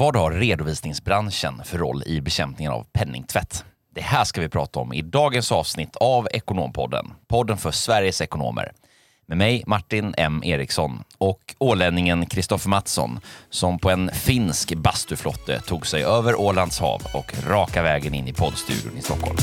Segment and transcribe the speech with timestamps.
[0.00, 3.64] Vad har redovisningsbranschen för roll i bekämpningen av penningtvätt?
[3.94, 8.72] Det här ska vi prata om i dagens avsnitt av Ekonompodden, podden för Sveriges ekonomer.
[9.26, 13.20] Med mig Martin M Eriksson och ålänningen Kristoffer Mattsson
[13.50, 18.32] som på en finsk bastuflotte tog sig över Ålands hav och raka vägen in i
[18.32, 19.36] poddstudion i Stockholm.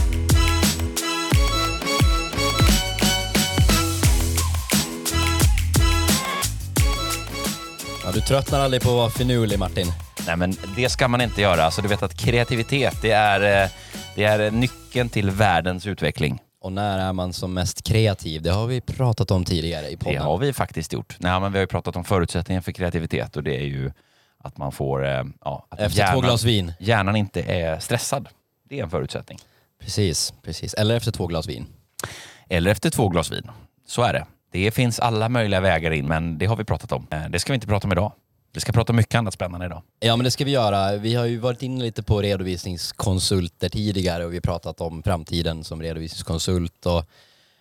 [8.05, 10.06] Ja, du tröttnar aldrig på att vara finurlig Martin.
[10.27, 11.63] Nej, men det ska man inte göra.
[11.63, 13.69] Alltså, du vet att kreativitet, det är, eh,
[14.15, 16.39] det är nyckeln till världens utveckling.
[16.61, 18.41] Och när är man som mest kreativ?
[18.41, 20.13] Det har vi pratat om tidigare i podden.
[20.13, 21.15] Det har vi faktiskt gjort.
[21.19, 23.91] Nej, men vi har ju pratat om förutsättningen för kreativitet och det är ju
[24.43, 25.05] att man får...
[25.05, 26.73] eh, Ja, att Efter hjärnan, två glas vin.
[26.79, 28.27] hjärnan inte är stressad.
[28.69, 29.39] Det är en förutsättning.
[29.81, 30.73] Precis, precis.
[30.73, 31.65] Eller efter två glas vin.
[32.49, 33.49] Eller efter två glas vin.
[33.87, 34.25] Så är det.
[34.51, 37.07] Det finns alla möjliga vägar in, men det har vi pratat om.
[37.11, 38.11] Eh, Det ska vi inte prata om idag.
[38.53, 39.81] Vi ska prata mycket annat spännande idag.
[39.99, 40.97] Ja men det ska vi göra.
[40.97, 45.63] Vi har ju varit inne lite på redovisningskonsulter tidigare och vi har pratat om framtiden
[45.63, 47.05] som redovisningskonsult och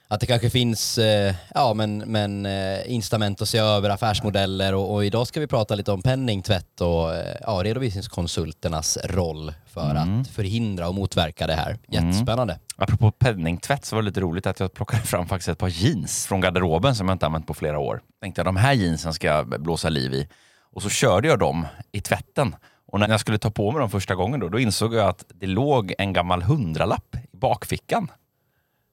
[0.09, 4.95] att det kanske finns eh, ja, men, men, eh, incitament att se över affärsmodeller och,
[4.95, 10.29] och idag ska vi prata lite om penningtvätt och eh, ja, redovisningskonsulternas roll för att
[10.29, 11.79] förhindra och motverka det här.
[11.89, 12.59] Jättespännande.
[12.77, 16.27] Apropå penningtvätt så var det lite roligt att jag plockade fram faktiskt ett par jeans
[16.27, 18.01] från garderoben som jag inte använt på flera år.
[18.23, 20.29] Tänkte jag de här jeansen ska jag blåsa liv i.
[20.77, 22.57] Och så körde jag dem i tvätten.
[22.87, 25.25] Och när jag skulle ta på mig dem första gången då, då insåg jag att
[25.35, 28.11] det låg en gammal hundralapp i bakfickan.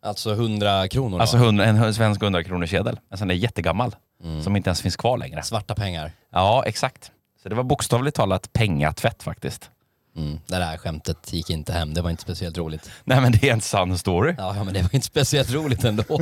[0.04, 1.22] Alltså 100 kronor då.
[1.22, 3.00] Alltså hundra, en svensk 100 kronor sedel.
[3.10, 3.96] En sån där jättegammal.
[4.44, 5.44] Som inte ens finns kvar längre.
[5.44, 6.12] Svarta pengar.
[6.32, 7.12] Ja, exakt.
[7.44, 9.70] Så det var bokstavligt talat pengatvätt faktiskt.
[10.16, 10.40] Mm.
[10.48, 12.92] Det där skämtet gick inte hem, det var inte speciellt roligt.
[13.04, 14.36] Nej men det är en sann story.
[14.38, 16.04] Ja men det var inte speciellt roligt ändå.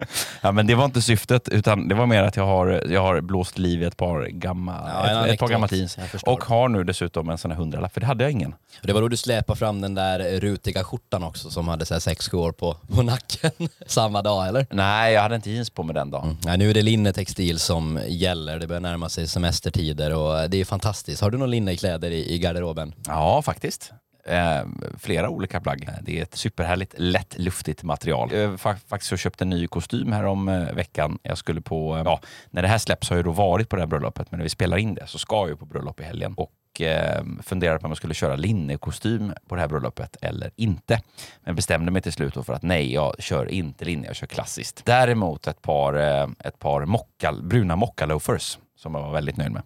[0.40, 3.20] Ja, men det var inte syftet, utan det var mer att jag har, jag har
[3.20, 5.98] blåst liv i ett par gamla, Ja, ett, ett par gamla jeans.
[6.22, 8.54] Och har nu dessutom en sån här hundralapp, för det hade jag ingen.
[8.82, 12.00] det var då du släpade fram den där rutiga skjortan också som hade så här
[12.00, 13.50] sex år på, på nacken
[13.86, 14.66] samma dag eller?
[14.70, 16.36] Nej, jag hade inte jeans på mig den dagen.
[16.44, 20.64] Ja, nu är det linnetextil som gäller, det börjar närma sig semestertider och det är
[20.64, 21.22] fantastiskt.
[21.22, 22.94] Har du några linnekläder i, i garderoben?
[23.06, 23.92] Ja, faktiskt.
[24.30, 24.64] Eh,
[24.98, 25.88] flera olika plagg.
[26.02, 28.32] Det är ett superhärligt, lätt, luftigt material.
[28.32, 31.18] Jag faktiskt så köpt en ny kostym här om eh, veckan.
[31.22, 32.20] Jag skulle på, eh, ja,
[32.50, 34.50] när det här släpps har jag då varit på det här bröllopet, men när vi
[34.50, 36.34] spelar in det så ska jag ju på bröllop i helgen.
[36.36, 36.52] Och
[37.42, 41.02] funderade på om jag skulle köra linnekostym på det här bröllopet eller inte.
[41.44, 44.82] Men bestämde mig till slut för att nej, jag kör inte linne, jag kör klassiskt.
[44.84, 45.94] Däremot ett par,
[46.46, 49.62] ett par mocka, bruna mockaloafers som jag var väldigt nöjd med.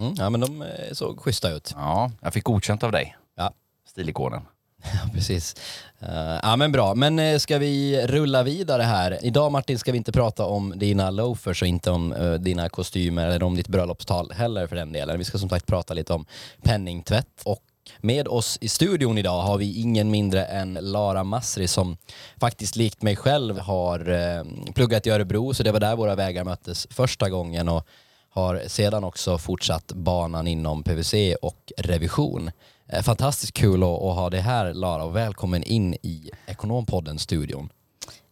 [0.00, 1.74] Mm, ja men de såg schyssta ut.
[1.76, 3.52] Ja, jag fick godkänt av dig, Ja,
[3.90, 4.42] stilikonen.
[4.82, 5.54] Ja, precis.
[6.02, 6.94] Uh, ja, men bra.
[6.94, 9.18] Men uh, ska vi rulla vidare här?
[9.24, 13.26] Idag Martin ska vi inte prata om dina loafers och inte om uh, dina kostymer
[13.26, 15.18] eller om ditt bröllopstal heller för den delen.
[15.18, 16.26] Vi ska som sagt prata lite om
[16.62, 17.62] penningtvätt och
[18.00, 21.96] med oss i studion idag har vi ingen mindre än Lara Masri som
[22.40, 26.44] faktiskt likt mig själv har uh, pluggat i Örebro så det var där våra vägar
[26.44, 27.86] möttes första gången och
[28.30, 32.50] har sedan också fortsatt banan inom PVC och revision.
[32.92, 37.68] Eh, Fantastiskt kul att, att ha det här Lara och välkommen in i Ekonompodden-studion.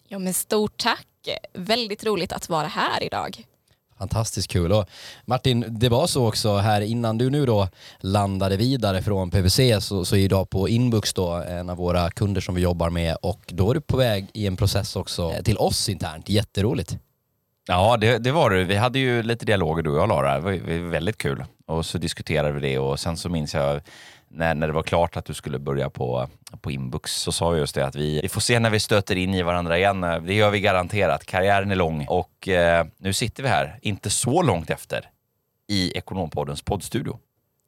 [0.09, 1.07] Ja, men stort tack.
[1.55, 3.45] Väldigt roligt att vara här idag.
[3.99, 4.73] Fantastiskt kul.
[4.73, 4.89] Och
[5.25, 7.69] Martin, det var så också här innan du nu då
[8.01, 12.41] landade vidare från PVC så, så är idag på Inbux då en av våra kunder
[12.41, 15.59] som vi jobbar med och då är du på väg i en process också till
[15.59, 16.29] oss internt.
[16.29, 16.99] Jätteroligt.
[17.67, 18.65] Ja, det, det var det.
[18.65, 20.35] Vi hade ju lite dialoger du och jag Lara.
[20.35, 21.45] Det var, det var väldigt kul.
[21.67, 23.81] Och så diskuterade vi det och sen så minns jag
[24.31, 26.28] när, när det var klart att du skulle börja på,
[26.61, 29.16] på Inbux så sa vi just det att vi, vi får se när vi stöter
[29.16, 30.00] in i varandra igen.
[30.00, 31.27] Det gör vi garanterat.
[31.27, 35.11] Karriären är lång och eh, nu sitter vi här, inte så långt efter,
[35.69, 37.19] i Ekonompoddens poddstudio.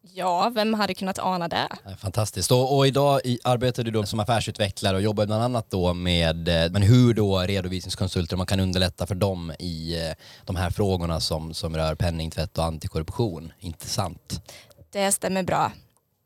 [0.03, 1.69] Ja, vem hade kunnat ana det?
[1.98, 2.50] Fantastiskt.
[2.50, 6.48] Och, och idag i, arbetar du då som affärsutvecklare och jobbar bland annat då med
[6.48, 11.21] eh, men hur då redovisningskonsulter man kan underlätta för dem i eh, de här frågorna
[11.21, 13.53] som, som rör penningtvätt och antikorruption.
[13.59, 14.42] Intressant.
[14.91, 15.72] Det stämmer bra.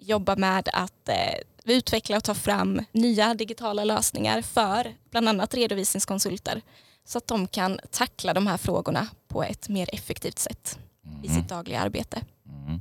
[0.07, 1.15] Jobba med att eh,
[1.65, 6.63] utveckla och ta fram nya digitala lösningar för bland annat redovisningskonsulter
[7.05, 10.79] så att de kan tackla de här frågorna på ett mer effektivt sätt
[11.23, 12.23] i sitt dagliga arbete.
[12.67, 12.81] Mm.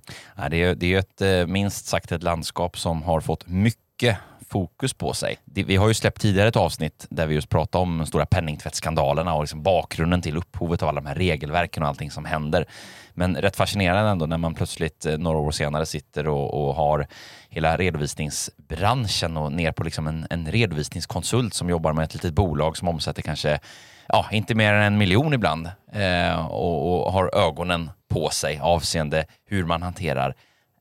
[0.52, 4.18] Det är, det är ett, eh, minst sagt ett landskap som har fått mycket
[4.54, 5.38] fokus på sig.
[5.46, 9.34] Vi har ju släppt tidigare ett avsnitt där vi just pratade om de stora penningtvättsskandalerna
[9.34, 12.66] och liksom bakgrunden till upphovet av alla de här regelverken och allting som händer.
[13.14, 17.08] Men rätt fascinerande ändå när man plötsligt eh, några år senare sitter och, och har
[17.50, 22.78] hela redovisningsbranschen och ner på liksom en, en redovisningskonsult som jobbar med ett litet bolag
[22.78, 23.60] som omsätter kanske
[24.08, 29.26] ja, inte mer än en miljon ibland eh, och, och har ögonen på sig avseende
[29.46, 30.36] hur man hanterar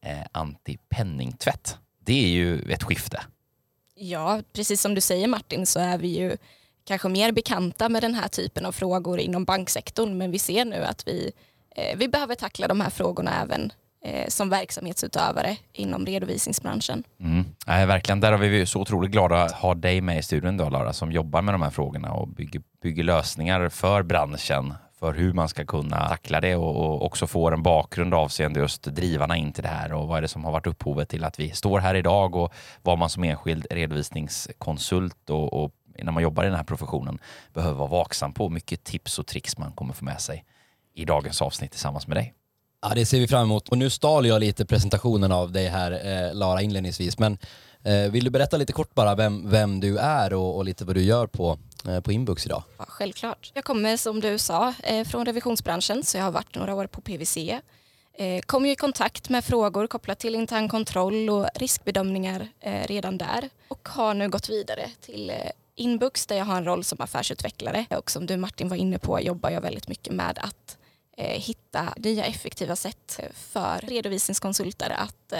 [0.06, 1.78] eh, antipenningtvätt.
[2.04, 3.20] Det är ju ett skifte.
[4.04, 6.36] Ja, precis som du säger Martin så är vi ju
[6.84, 10.84] kanske mer bekanta med den här typen av frågor inom banksektorn men vi ser nu
[10.84, 11.32] att vi,
[11.76, 13.72] eh, vi behöver tackla de här frågorna även
[14.04, 17.04] eh, som verksamhetsutövare inom redovisningsbranschen.
[17.20, 17.44] Mm.
[17.66, 20.68] Nej, verkligen, där har vi så otroligt glada att ha dig med i studion då,
[20.68, 25.32] Lara, som jobbar med de här frågorna och bygger, bygger lösningar för branschen för hur
[25.32, 29.52] man ska kunna tackla det och, och också få en bakgrund avseende just drivarna in
[29.52, 31.78] till det här och vad är det som har varit upphovet till att vi står
[31.78, 32.52] här idag och
[32.82, 37.18] vad man som enskild redovisningskonsult och, och när man jobbar i den här professionen
[37.52, 38.48] behöver vara vaksam på.
[38.48, 40.44] Mycket tips och tricks man kommer få med sig
[40.94, 42.34] i dagens avsnitt tillsammans med dig.
[42.82, 43.68] Ja, det ser vi fram emot.
[43.68, 47.18] Och nu stal jag lite presentationen av dig här, eh, Lara, inledningsvis.
[47.18, 47.38] Men
[47.84, 50.96] Eh, vill du berätta lite kort bara vem, vem du är och, och lite vad
[50.96, 51.58] du gör på,
[51.88, 52.62] eh, på Inbooks idag?
[52.78, 53.50] Ja, självklart.
[53.54, 57.00] Jag kommer som du sa eh, från revisionsbranschen så jag har varit några år på
[57.00, 57.60] PWC.
[58.46, 62.48] Kom ju i kontakt med frågor kopplat till intern kontroll och riskbedömningar
[62.86, 65.32] redan där och har nu gått vidare till
[65.76, 69.20] Inbux där jag har en roll som affärsutvecklare och som du Martin var inne på
[69.20, 70.78] jobbar jag väldigt mycket med att
[71.16, 75.32] hitta nya effektiva sätt för redovisningskonsulter att,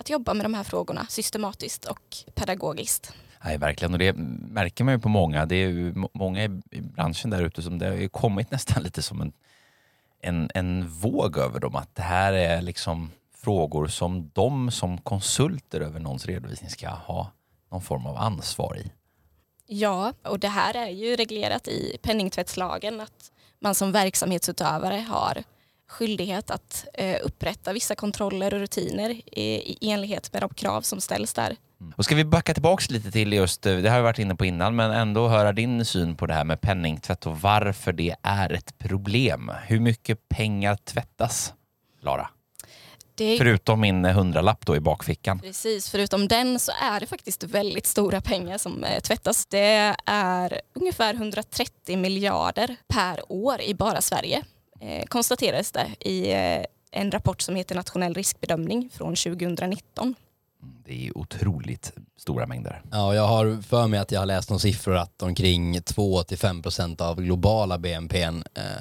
[0.00, 3.14] att jobba med de här frågorna systematiskt och pedagogiskt.
[3.44, 3.92] Nej, verkligen.
[3.92, 4.12] Och det
[4.50, 5.46] märker man ju på många.
[5.46, 6.48] Det är ju många i
[6.80, 9.32] branschen där ute som det har kommit nästan lite som en,
[10.20, 11.76] en, en våg över dem.
[11.76, 17.30] Att det här är liksom frågor som de som konsulter över någons redovisning ska ha
[17.70, 18.92] någon form av ansvar i.
[19.66, 25.42] Ja, och det här är ju reglerat i penningtvättslagen att man som verksamhetsutövare har
[25.90, 31.00] skyldighet att eh, upprätta vissa kontroller och rutiner i, i enlighet med de krav som
[31.00, 31.56] ställs där.
[31.80, 31.92] Mm.
[31.96, 34.44] Och ska vi backa tillbaks lite till just, eh, det har vi varit inne på
[34.44, 38.52] innan, men ändå höra din syn på det här med penningtvätt och varför det är
[38.52, 39.52] ett problem.
[39.66, 41.54] Hur mycket pengar tvättas,
[42.02, 42.28] Lara?
[43.14, 43.38] Det...
[43.38, 45.38] Förutom min hundralapp då i bakfickan.
[45.38, 49.46] Precis, förutom den så är det faktiskt väldigt stora pengar som eh, tvättas.
[49.46, 54.42] Det är ungefär 130 miljarder per år i bara Sverige,
[54.80, 60.14] eh, konstaterades det i eh, en rapport som heter Nationell riskbedömning från 2019.
[60.62, 62.82] Mm, det är otroligt stora mängder.
[62.90, 67.22] Ja, jag har för mig att jag har läst någon siffror att omkring 2-5% av
[67.22, 68.32] globala BNP, eh,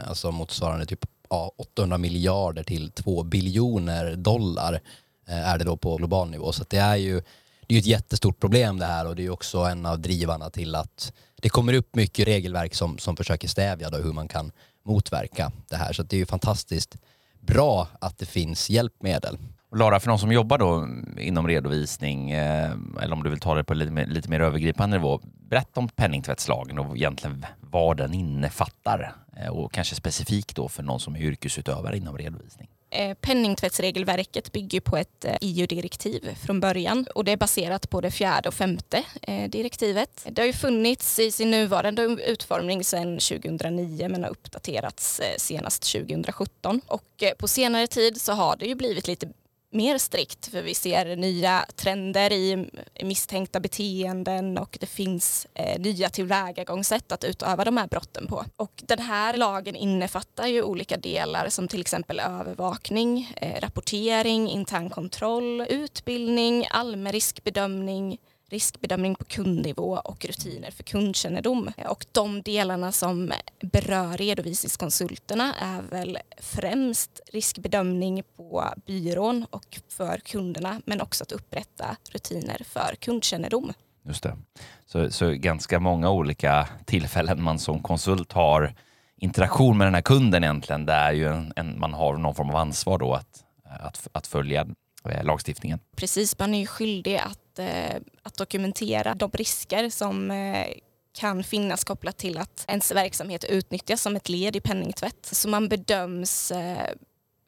[0.07, 4.81] alltså motsvarande typ ja, 800 miljarder till 2 biljoner dollar
[5.27, 6.51] eh, är det då på global nivå.
[6.51, 7.21] Så det är ju
[7.67, 10.75] det är ett jättestort problem det här och det är också en av drivarna till
[10.75, 14.51] att det kommer upp mycket regelverk som, som försöker stävja då hur man kan
[14.85, 15.93] motverka det här.
[15.93, 16.97] Så det är ju fantastiskt
[17.39, 19.37] bra att det finns hjälpmedel.
[19.75, 20.87] Lara, för någon som jobbar då
[21.21, 22.71] inom redovisning, eh,
[23.01, 25.89] eller om du vill ta det på lite mer, lite mer övergripande nivå, berätta om
[25.89, 31.19] penningtvättslagen och egentligen vad den innefattar eh, och kanske specifikt då för någon som är
[31.19, 32.69] yrkesutövare inom redovisning.
[32.91, 38.01] Eh, penningtvättsregelverket bygger på ett eh, e EU-direktiv från början och det är baserat på
[38.01, 40.25] det fjärde och femte eh, direktivet.
[40.29, 46.81] Det har ju funnits i sin nuvarande utformning sedan 2009 men har uppdaterats senast 2017
[46.87, 49.27] och på senare tid så har det ju blivit lite
[49.71, 52.69] mer strikt för vi ser nya trender i
[53.03, 58.45] misstänkta beteenden och det finns eh, nya tillvägagångssätt att utöva de här brotten på.
[58.55, 64.89] Och den här lagen innefattar ju olika delar som till exempel övervakning, eh, rapportering, intern
[64.89, 68.17] kontroll, utbildning, allmän riskbedömning,
[68.49, 71.71] riskbedömning på kundnivå och rutiner för kundkännedom.
[71.89, 80.81] Och de delarna som berör redovisningskonsulterna är väl främst riskbedömning på byrån och för kunderna
[80.85, 83.73] men också att upprätta rutiner för kundkännedom.
[84.05, 84.37] Just det.
[84.85, 88.75] Så, så ganska många olika tillfällen man som konsult har
[89.17, 92.55] interaktion med den här kunden egentligen, där ju en, en, man har någon form av
[92.55, 94.67] ansvar då att, att, att följa
[95.09, 95.79] eh, lagstiftningen.
[95.95, 100.67] Precis, man är ju skyldig att Eh, att, dokumentera de risker som eh,
[101.13, 105.25] kan finnas kopplat till att ens verksamhet utnyttjas som ett led i penningtvätt.
[105.31, 106.93] Så man bedöms eh,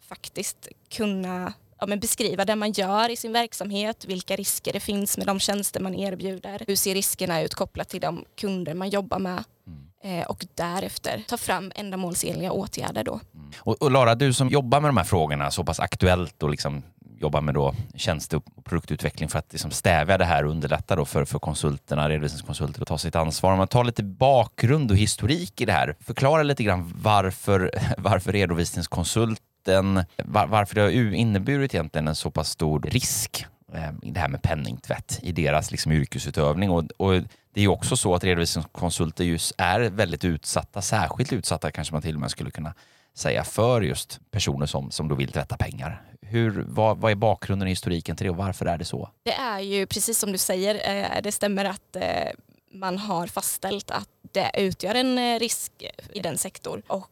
[0.10, 5.18] faktiskt kunna ja, men beskriva det man gör i sin verksamhet, vilka risker det finns
[5.18, 9.20] med de tjänster man erbjuder, hur ser riskerna ut kopplat till de kunder man jobbar
[9.20, 9.44] med
[10.04, 10.26] mm.
[10.28, 13.04] och därefter ta fram ändamålsenliga åtgärder.
[13.04, 13.20] Då.
[13.34, 13.52] Mm.
[13.58, 16.84] Och, och, Lara, du som jobbar med de här frågorna så pass aktuellt och liksom
[17.22, 21.06] jobbar med då tjänste och produktutveckling för att liksom stävja det här och underlätta då
[21.06, 23.52] för, för konsulterna, redovisningskonsulter att ta sitt ansvar.
[23.52, 28.32] Om man tar lite bakgrund och historik i det här, förklara lite grann varför, varför
[28.32, 34.20] redovisningskonsulten, var, varför det har inneburit egentligen en så pass stor risk eh, i det
[34.20, 36.70] här med penningtvätt i deras liksom yrkesutövning.
[36.70, 37.14] Och, och
[37.54, 42.02] det är ju också så att redovisningskonsulter just är väldigt utsatta, särskilt utsatta kanske man
[42.02, 42.74] till och med skulle kunna
[43.14, 46.02] säga för just personer som, som då vill tvätta pengar.
[46.32, 49.10] Hur, vad, vad är bakgrunden och historiken till det och varför är det så?
[49.24, 50.76] Det är ju precis som du säger,
[51.16, 52.32] eh, det stämmer att eh,
[52.74, 55.72] man har fastställt att det utgör en eh, risk
[56.14, 56.82] i den sektorn.
[56.88, 57.08] Och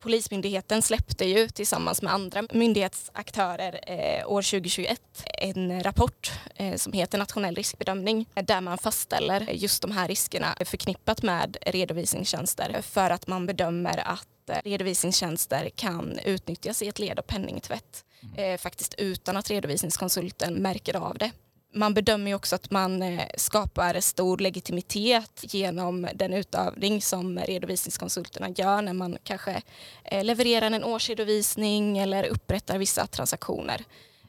[0.00, 3.80] Polismyndigheten släppte ju tillsammans med andra myndighetsaktörer
[4.26, 5.00] år 2021
[5.38, 6.32] en rapport
[6.76, 13.10] som heter Nationell riskbedömning där man fastställer just de här riskerna förknippat med redovisningstjänster för
[13.10, 18.04] att man bedömer att redovisningstjänster kan utnyttjas i ett led av penningtvätt
[18.36, 18.58] mm.
[18.58, 21.30] faktiskt utan att redovisningskonsulten märker av det
[21.76, 28.82] man bedömer också att man eh, skapar stor legitimitet genom den utövning som redovisningskonsulterna gör
[28.82, 29.62] när man kanske
[30.04, 33.84] eh, levererar en årsredovisning eller upprättar vissa transaktioner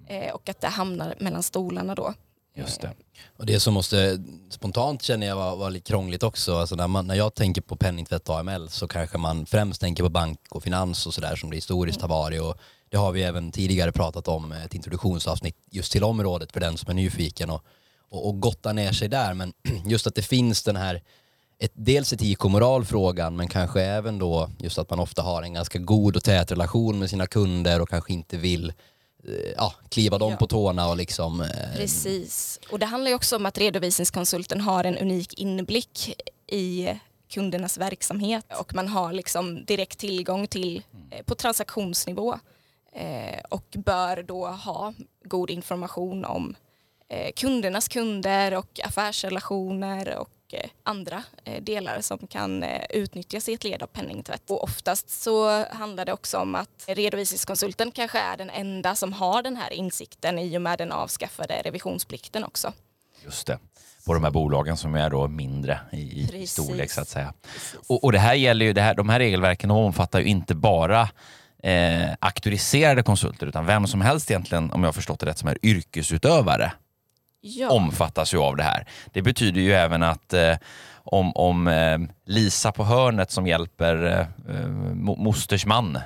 [0.07, 2.13] eh, och att det hamnar mellan stolarna då.
[2.55, 2.93] Just det.
[3.37, 6.55] Och det som måste spontant känner jag var, var lite krångligt också.
[6.55, 10.03] Alltså när, man, när jag tänker på penningtvätt och AML så kanske man främst tänker
[10.03, 12.41] på bank och finans och sådär som det historiskt har varit.
[12.41, 12.57] Och
[12.89, 16.89] det har vi även tidigare pratat om, ett introduktionsavsnitt just till området för den som
[16.89, 17.63] är nyfiken och,
[18.09, 19.33] och, och gotta ner sig där.
[19.33, 19.53] Men
[19.85, 21.01] just att det finns den här,
[21.59, 25.53] ett, dels etik och moralfrågan men kanske även då just att man ofta har en
[25.53, 28.73] ganska god och tät relation med sina kunder och kanske inte vill
[29.27, 30.37] eh, ja, kliva dem ja.
[30.37, 31.41] på tårna och liksom...
[31.41, 31.47] Eh...
[31.75, 32.59] Precis.
[32.71, 36.15] Och det handlar ju också om att redovisningskonsulten har en unik inblick
[36.47, 36.89] i
[37.29, 42.39] kundernas verksamhet och man har liksom direkt tillgång till eh, på transaktionsnivå
[42.97, 46.55] eh, och bör då ha god information om
[47.09, 53.53] eh, kundernas kunder och affärsrelationer och eh, andra eh, delar som kan eh, utnyttjas i
[53.53, 54.51] ett led av penningtvätt.
[54.51, 59.43] Och oftast så handlar det också om att redovisningskonsulten kanske är den enda som har
[59.43, 62.73] den här insikten i och med den avskaffade revisionsplikten också.
[63.23, 63.59] Just det
[64.05, 67.33] på de här bolagen som är då mindre i, i storlek så att säga.
[67.87, 71.09] Och, och, det här gäller ju, det här, de här regelverken omfattar ju inte bara
[71.63, 75.49] eh, auktoriserade konsulter utan vem som helst egentligen, om jag har förstått det rätt, som
[75.49, 76.71] är yrkesutövare
[77.41, 77.69] ja.
[77.69, 78.87] omfattas ju av det här.
[79.13, 80.55] Det betyder ju även att eh,
[80.93, 85.99] om, om eh, Lisa på hörnet som hjälper eh, mosters man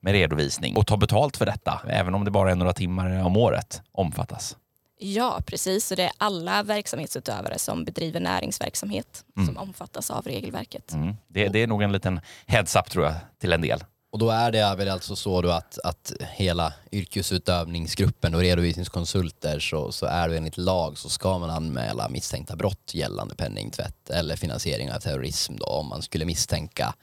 [0.00, 3.36] med redovisning och tar betalt för detta, även om det bara är några timmar om
[3.36, 4.56] året, omfattas.
[4.98, 5.86] Ja, precis.
[5.86, 9.46] Så det är alla verksamhetsutövare som bedriver näringsverksamhet mm.
[9.46, 10.92] som omfattas av regelverket.
[10.92, 11.16] Mm.
[11.28, 13.84] Det, det, är nog en liten heads-up tror jag till en del.
[14.16, 19.92] Och då är det väl alltså så då att, att hela yrkesutövningsgruppen och redovisningskonsulter så,
[19.92, 24.92] så är det enligt lag så ska man anmäla misstänkta brott gällande penningtvätt eller finansiering
[24.92, 26.94] av terrorism då om man skulle misstänka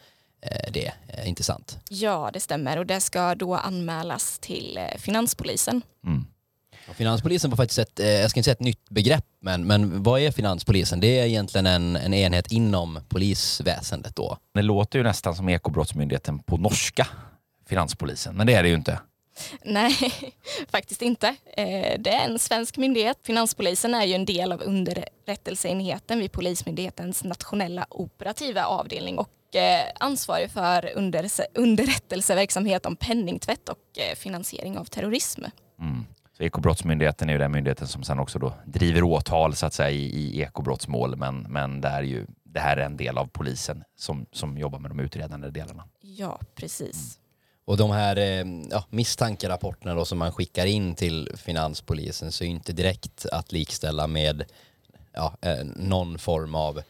[0.41, 0.93] eh, det.
[1.07, 1.79] Eh, inte sant?
[1.89, 5.81] Ja, det stämmer och det ska då anmälas till eh, Finanspolisen.
[6.05, 6.25] Mm.
[6.91, 10.21] Finanspolisen var faktiskt ett, eh, jag ska inte säga ett nytt begrepp, men, men vad
[10.21, 10.99] är finanspolisen?
[10.99, 14.37] Det är egentligen en, en enhet inom polisväsendet då.
[14.53, 17.07] Det låter ju nästan som Ekobrottsmyndigheten på norska,
[17.69, 18.99] Finanspolisen, men det är det ju inte.
[19.63, 19.95] Nej,
[20.71, 21.27] faktiskt inte.
[21.57, 23.19] Eh, det är en svensk myndighet.
[23.23, 30.51] Finanspolisen är ju en del av underrättelseenheten vid Polismyndighetens nationella operativa avdelning och eh, ansvarig
[30.51, 30.91] för
[31.55, 33.77] underrättelseverksamhet om penningtvätt och
[34.17, 35.43] finansiering av terrorism.
[35.79, 36.05] Mm.
[36.37, 39.89] Så Ekobrottsmyndigheten är ju den myndigheten som sen också då driver åtal så att säga
[39.89, 43.83] i, i ekobrottsmål, men, men det, är ju, det här är en del av polisen
[43.95, 45.83] som, som jobbar med de utredande delarna.
[46.01, 46.95] Ja, precis.
[46.95, 47.23] Mm.
[47.65, 52.47] Och de här eh, ja, misstankerapporterna då som man skickar in till finanspolisen så är
[52.47, 54.43] ju inte direkt att likställa med
[55.13, 56.81] ja, eh, någon form av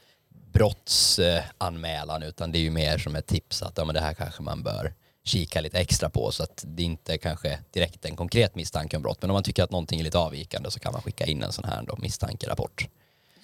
[0.53, 4.41] brottsanmälan utan det är ju mer som ett tips att ja, men det här kanske
[4.43, 4.93] man bör
[5.23, 9.21] kika lite extra på så att det inte kanske direkt en konkret misstanke om brott.
[9.21, 11.51] Men om man tycker att någonting är lite avvikande så kan man skicka in en
[11.51, 12.87] sån här då, misstankerapport.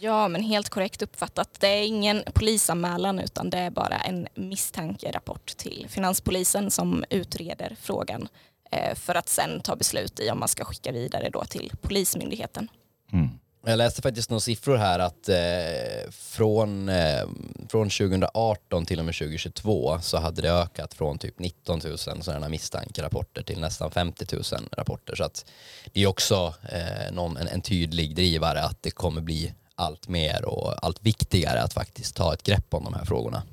[0.02, 1.60] Ja, men helt korrekt uppfattat.
[1.60, 8.28] Det är ingen polisanmälan utan det är bara en misstankerapport till Finanspolisen som utreder frågan
[8.72, 12.68] eh, för att sen ta beslut i om man ska skicka vidare då till Polismyndigheten.
[13.12, 13.30] Mm.
[13.66, 17.28] Jag läste faktiskt några siffror här att eh, från, eh,
[17.70, 22.50] från 2018 till och med 2022 så hade det ökat från typ 19 000 sådana
[22.50, 25.16] misstankerapporter till nästan 50 000 rapporter.
[25.16, 25.46] Så att
[25.94, 30.46] det är också eh, någon, en, en, tydlig drivare att det kommer bli allt mer
[30.46, 33.44] och allt viktigare att faktiskt ta ett grepp om de här frågorna.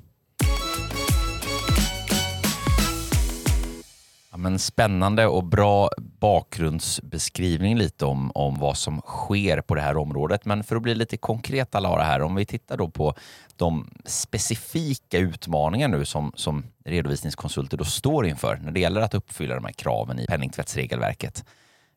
[4.37, 10.45] Men spännande och bra bakgrundsbeskrivning lite om, om vad som sker på det här området.
[10.45, 13.15] Men för att bli lite konkreta Lara här, om vi tittar då på
[13.57, 19.55] de specifika utmaningar nu som, som redovisningskonsulter då står inför när det gäller att uppfylla
[19.55, 21.45] de här kraven i penningtvättsregelverket.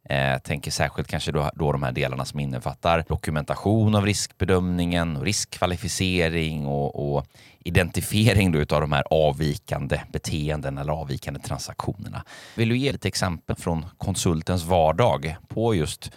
[0.10, 5.24] Eh, tänker särskilt kanske då, då de här delarna som innefattar dokumentation av riskbedömningen och
[5.24, 7.26] riskkvalificering och, och
[7.60, 12.24] identifiering då utav de här avvikande beteenden eller avvikande transaktionerna.
[12.56, 16.12] Vill du ge lite exempel från konsultens vardag på just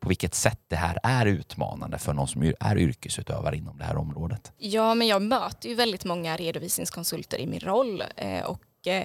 [0.00, 3.96] på vilket sätt det här är utmanande för någon som är yrkesutövare inom det här
[3.96, 4.52] området?
[4.58, 9.04] Ja, men jag möter ju väldigt många redovisningskonsulter i min roll eh, och eh,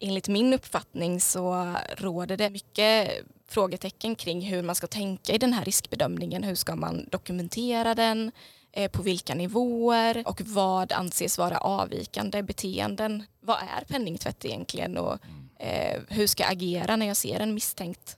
[0.00, 3.10] enligt min uppfattning så råder det mycket
[3.50, 6.42] frågetecken kring hur man ska tänka i den här riskbedömningen.
[6.42, 8.32] Hur ska man dokumentera den?
[8.72, 13.22] Eh, på vilka nivåer och vad anses vara avvikande beteenden?
[13.40, 15.18] Vad är penningtvätt egentligen och
[15.58, 16.06] mm.
[16.08, 18.16] hur ska jag agera när jag ser en misstänkt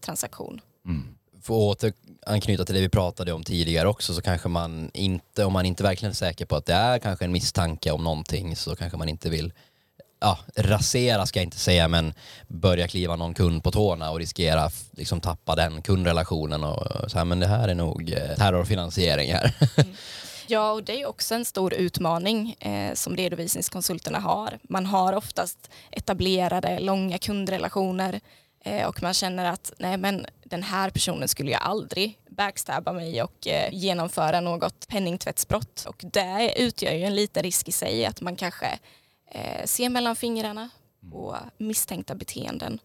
[0.00, 0.60] transaktion?
[0.86, 5.44] Mm för att återanknyta till det vi pratade om tidigare också så kanske man inte,
[5.44, 8.56] om man inte verkligen är säker på att det är kanske en misstanke om någonting
[8.56, 9.52] så kanske man inte vill
[10.22, 12.14] ja, rasera ska jag inte säga men
[12.48, 17.24] börja kliva någon kund på tårna och riskera liksom tappa den kundrelationen och så här,
[17.24, 19.54] men det här är nog eh, terrorfinansiering här.
[19.76, 19.94] Mm.
[20.46, 24.58] Ja, och det är också en stor utmaning eh, som redovisningskonsulterna har.
[24.62, 28.20] Man har oftast etablerade, långa kundrelationer
[28.64, 33.22] Eh, och man känner att nej men den här personen skulle jag aldrig backstabba mig
[33.22, 38.20] och eh, genomföra något penningtvättsbrott och det utgör ju en liten risk i sig att
[38.20, 38.78] man kanske
[39.34, 40.70] eh, ser mellan fingrarna
[41.10, 42.78] på misstänkta beteenden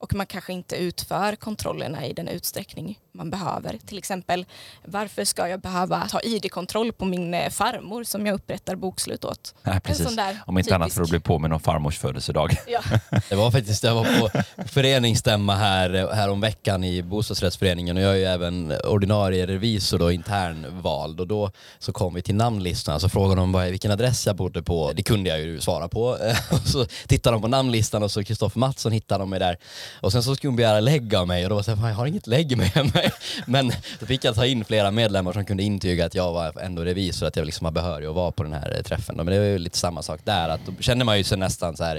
[0.00, 3.78] och man kanske inte utför kontrollerna i den utsträckning man behöver.
[3.86, 4.46] Till exempel,
[4.84, 9.54] varför ska jag behöva ta id-kontroll på min eh, farmor som jag upprättar bokslut åt?
[9.62, 10.06] Nej, precis.
[10.06, 10.72] Om inte typisk...
[10.72, 12.56] annat för att bli påminn om farmors födelsedag.
[12.66, 12.80] Ja.
[13.28, 18.12] det var faktiskt, jag var på föreningsstämma här, här om veckan i bostadsrättsföreningen och jag
[18.12, 23.08] är ju även ordinarie revisor och internvald och då så kom vi till namnlistan så
[23.08, 24.92] frågade de vilken adress jag bodde på.
[24.92, 26.02] Det kunde jag ju svara på.
[26.50, 29.56] och så tittade de på namnlistan och så Kristoffer Mattsson hittade de mig där
[29.92, 31.96] och sen så skulle hon begära lägg av mig och då var jag såhär, jag
[31.96, 33.12] har inget lägg med mig.
[33.46, 36.84] Men då fick jag ta in flera medlemmar som kunde intyga att jag var ändå
[36.84, 39.16] revisor, att jag liksom var behörig att vara på den här träffen.
[39.16, 41.76] Men det var ju lite samma sak där, att då känner man ju sig nästan
[41.76, 41.96] så här,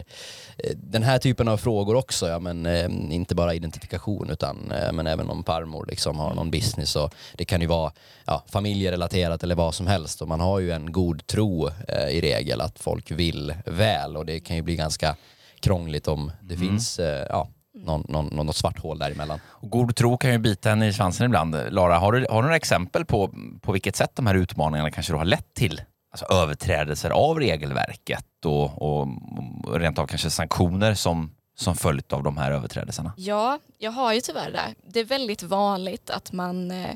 [0.58, 4.92] eh, den här typen av frågor också, ja men eh, inte bara identifikation utan eh,
[4.92, 7.92] men även om farmor liksom har någon business och det kan ju vara
[8.26, 12.22] ja, familjerelaterat eller vad som helst och man har ju en god tro eh, i
[12.22, 15.16] regel att folk vill väl och det kan ju bli ganska
[15.60, 16.68] krångligt om det mm.
[16.68, 17.50] finns eh, ja,
[17.86, 19.40] någon, någon, något svart hål däremellan.
[19.46, 21.56] Och god tro kan ju bita en i svansen ibland.
[21.70, 25.14] Lara, har du, har du några exempel på, på vilket sätt de här utmaningarna kanske
[25.14, 29.08] då har lett till alltså överträdelser av regelverket och, och
[29.74, 33.14] rent av kanske sanktioner som, som följt av de här överträdelserna?
[33.18, 34.76] Ja, jag har ju tyvärr det.
[34.94, 36.92] Det är väldigt vanligt att man eh,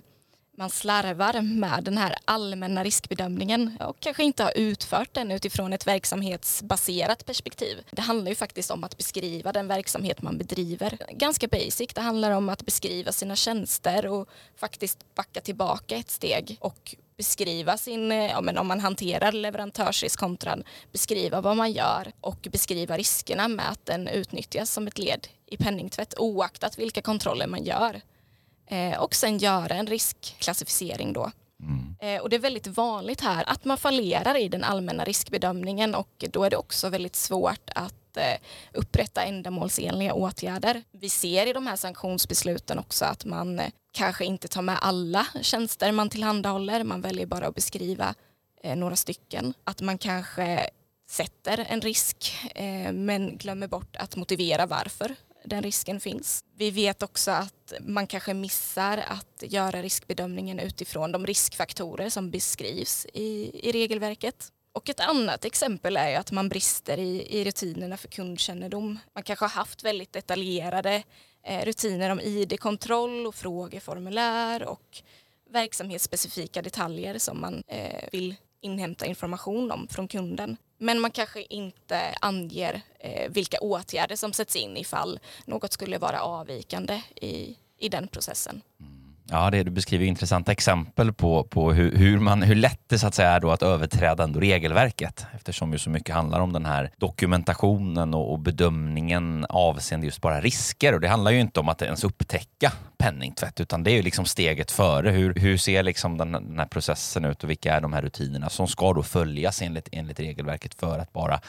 [0.57, 5.87] man slarvar med den här allmänna riskbedömningen och kanske inte har utfört den utifrån ett
[5.87, 7.77] verksamhetsbaserat perspektiv.
[7.91, 10.97] Det handlar ju faktiskt om att beskriva den verksamhet man bedriver.
[11.09, 11.93] Ganska basic.
[11.93, 17.77] Det handlar om att beskriva sina tjänster och faktiskt backa tillbaka ett steg och beskriva
[17.77, 20.57] sin, ja, men om man hanterar leverantörsrisk kontra
[20.91, 25.57] beskriva vad man gör och beskriva riskerna med att den utnyttjas som ett led i
[25.57, 28.01] penningtvätt oaktat vilka kontroller man gör
[28.67, 31.31] eh, och sen göra en riskklassificering då.
[31.59, 31.95] Mm.
[31.99, 36.25] Eh, och det är väldigt vanligt här att man fallerar i den allmänna riskbedömningen och
[36.29, 38.37] då är det också väldigt svårt att eh,
[38.73, 40.83] upprätta ändamålsenliga åtgärder.
[40.91, 45.27] Vi ser i de här sanktionsbesluten också att man eh, kanske inte tar med alla
[45.41, 48.15] tjänster man tillhandahåller, man väljer bara att beskriva
[48.63, 49.53] eh, några stycken.
[49.63, 50.69] Att man kanske
[51.09, 56.43] sätter en risk eh, men glömmer bort att motivera varför den risken finns.
[56.57, 63.07] Vi vet också att man kanske missar att göra riskbedömningen utifrån de riskfaktorer som beskrivs
[63.13, 64.51] i, i regelverket.
[64.73, 68.99] Och ett annat exempel är att man brister i, i rutinerna för kundkännedom.
[69.13, 71.03] Man kanske har haft väldigt detaljerade
[71.43, 75.01] eh, rutiner om id-kontroll och frågeformulär och
[75.49, 80.57] verksamhetsspecifika detaljer som man eh, vill inhämta information om från kunden.
[80.77, 86.21] Men man kanske inte anger eh, vilka åtgärder som sätts in ifall något skulle vara
[86.21, 88.61] avvikande i, i den processen.
[88.79, 89.04] Mm.
[89.29, 93.07] Ja, det, du beskriver intressanta exempel på, på hur, hur, man, hur lätt det så
[93.07, 96.65] att säga är då att överträda ändå regelverket eftersom ju så mycket handlar om den
[96.65, 100.93] här dokumentationen och, och bedömningen avseende just bara risker.
[100.93, 104.25] Och det handlar ju inte om att ens upptäcka penningtvätt utan det är ju liksom
[104.25, 105.09] steget före.
[105.09, 108.49] Hur, hur ser liksom den, den här processen ut och vilka är de här rutinerna
[108.49, 111.39] som ska då följas enligt, enligt regelverket för att bara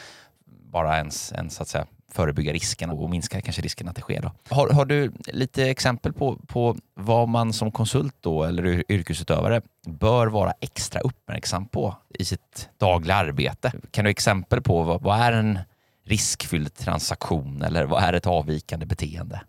[0.73, 4.23] bara ens, ens så att säga, förebygga riskerna och minska kanske risken att det sker.
[4.23, 4.33] Då.
[4.49, 10.27] Har, har du lite exempel på, på vad man som konsult då, eller yrkesutövare bör
[10.27, 13.73] vara extra uppmärksam på i sitt dagliga arbete?
[13.91, 15.59] Kan du exempel på vad, vad är en
[16.05, 19.41] riskfylld transaktion eller vad är ett avvikande beteende?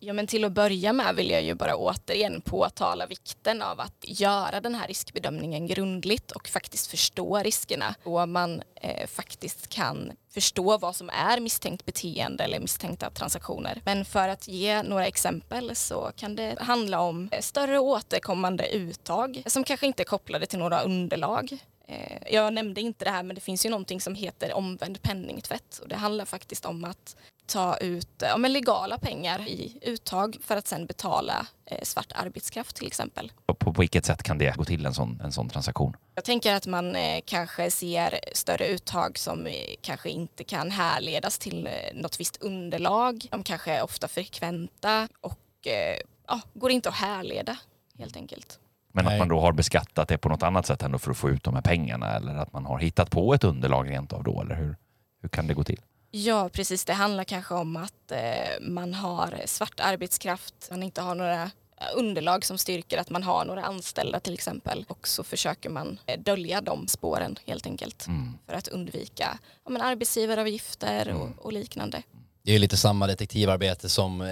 [0.00, 4.04] Ja, men till att börja med vill jag ju bara återigen påtala vikten av att
[4.20, 7.94] göra den här riskbedömningen grundligt och faktiskt förstå riskerna.
[8.02, 13.80] Och man eh, faktiskt kan förstå vad som är misstänkt beteende eller misstänkta transaktioner.
[13.84, 19.42] Men för att ge några exempel så kan det handla om eh, större återkommande uttag
[19.46, 21.58] som kanske inte är kopplade till några underlag
[21.88, 25.78] Eh, jag nämnde inte det här men det finns ju någonting som heter omvänd penningtvätt
[25.78, 30.56] och det handlar faktiskt om att ta ut ja, men legala pengar i uttag för
[30.56, 33.32] att sen betala eh, svart arbetskraft till exempel.
[33.46, 35.96] På, på vilket sätt kan det gå till en sån, en sån transaktion?
[36.14, 41.38] Jag tänker att man eh, kanske ser större uttag som eh, kanske inte kan härledas
[41.38, 43.26] till eh, något visst underlag.
[43.30, 47.56] De kanske är ofta frekventa och eh, ja, går inte att härleda
[47.98, 48.58] helt enkelt.
[48.92, 49.14] Men Nej.
[49.14, 51.44] att man då har beskattat det på något annat sätt ändå för att få ut
[51.44, 54.54] de här pengarna eller att man har hittat på ett underlag rent av då eller
[54.54, 54.76] hur,
[55.22, 55.80] hur kan det gå till?
[56.10, 56.84] Ja, precis.
[56.84, 61.48] Det handlar kanske om att eh, man har svart arbetskraft, man inte har några eh,
[61.96, 64.84] underlag som styrker att man har några anställda till exempel.
[64.88, 68.38] Och så försöker man eh, dölja de spåren helt enkelt Mm.
[68.46, 71.22] för att undvika ja, men arbetsgivaravgifter Mm.
[71.22, 72.02] och, och liknande.
[72.48, 74.26] Det är lite samma detektivarbete som eh,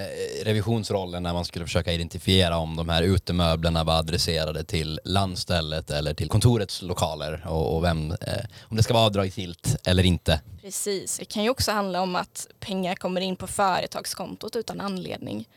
[0.45, 6.15] revisionsrollen när man skulle försöka identifiera om de här utemöblerna var adresserade till landstället eller
[6.15, 10.41] till kontorets lokaler och, och vem, eh, om det ska vara avdragsgillt eller inte.
[10.63, 11.19] Precis.
[11.19, 15.49] Det kan ju också handla om att pengar kommer in på företagskontot utan anledning.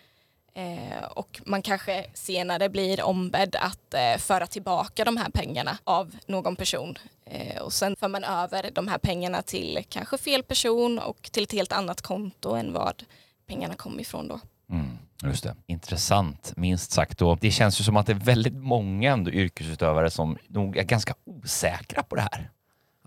[0.54, 6.16] Eh, och man kanske senare blir ombedd att eh, föra tillbaka de här pengarna av
[6.26, 6.98] någon person.
[7.26, 11.44] Eh, och sen för man över de här pengarna till kanske fel person och till
[11.44, 13.04] ett helt annat konto än vad
[13.48, 14.40] pengarna kom ifrån då.
[14.70, 15.56] Mm, just det.
[15.68, 17.22] Intressant, minst sagt.
[17.22, 20.84] Och det känns ju som att det är väldigt många ändå yrkesutövare som nog är
[20.84, 22.50] ganska osäkra på det här.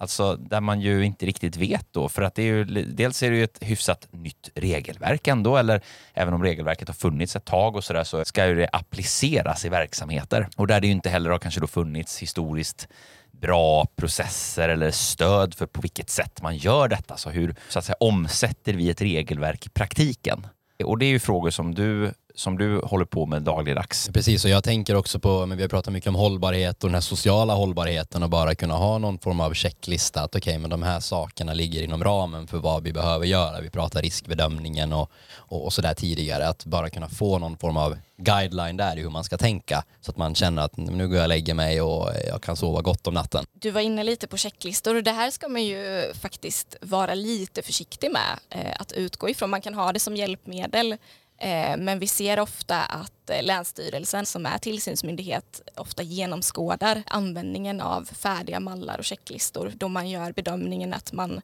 [0.02, 3.30] Alltså där man ju inte riktigt vet då, för att det är ju, dels är
[3.30, 5.80] det ju ett hyfsat nytt regelverk ändå, eller
[6.14, 9.68] även om regelverket har funnits ett tag och sådär så ska ju det appliceras i
[9.68, 10.48] verksamheter.
[10.56, 12.88] Och där det ju inte heller har kanske då funnits historiskt
[13.30, 17.16] bra processer eller stöd för på vilket sätt man gör detta.
[17.16, 20.46] Så hur så att säga, omsätter vi ett regelverk i praktiken?
[20.84, 24.10] Och det är ju frågor som du, som du håller på med dagligdags.
[24.14, 26.94] Precis, och jag tänker också på, men vi har pratat mycket om hållbarhet och den
[26.94, 30.82] här sociala hållbarheten och bara kunna ha någon form av checklista att okej, men de
[30.82, 33.60] här sakerna ligger inom ramen för vad vi behöver göra.
[33.60, 37.96] Vi pratar riskbedömningen och, och, och sådär tidigare, att bara kunna få någon form av
[38.16, 41.24] guideline där i hur man ska tänka så att man känner att nu går jag
[41.24, 43.44] och lägger mig och jag kan sova gott om natten.
[43.52, 47.62] Du var inne lite på checklistor och det här ska man ju faktiskt vara lite
[47.62, 49.50] försiktig med eh, att utgå ifrån.
[49.50, 50.96] Man kan ha det som hjälpmedel
[51.42, 58.04] Eh, men vi ser ofta att eh, Länsstyrelsen som är tillsynsmyndighet ofta genomskådar användningen av
[58.04, 61.40] färdiga mallar och checklistor då man gör bedömningen att man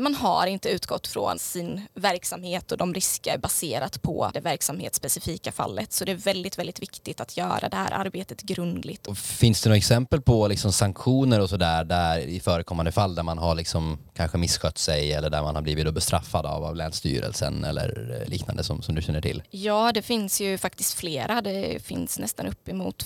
[0.00, 5.92] man har inte utgått från sin verksamhet och de risker baserat på det verksamhetsspecifika fallet.
[5.92, 9.06] Så det är väldigt, väldigt viktigt att göra det här arbetet grundligt.
[9.06, 13.22] Och finns det några exempel på liksom sanktioner och sådär där i förekommande fall där
[13.22, 17.64] man har liksom kanske misskött sig eller där man har blivit bestraffad av, av Länsstyrelsen
[17.64, 19.42] eller liknande som, som du känner till?
[19.50, 21.40] Ja, det finns ju faktiskt flera.
[21.40, 23.02] Det finns nästan uppemot